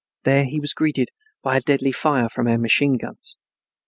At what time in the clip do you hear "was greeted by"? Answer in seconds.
0.59-1.57